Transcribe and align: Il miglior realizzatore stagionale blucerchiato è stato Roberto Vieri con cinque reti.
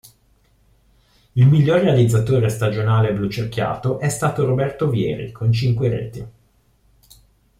Il 1.33 1.45
miglior 1.45 1.81
realizzatore 1.81 2.49
stagionale 2.49 3.13
blucerchiato 3.13 3.99
è 3.99 4.09
stato 4.09 4.45
Roberto 4.47 4.89
Vieri 4.89 5.31
con 5.31 5.51
cinque 5.53 5.89
reti. 5.89 6.27